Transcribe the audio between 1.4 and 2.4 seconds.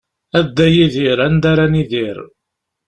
ara nidir?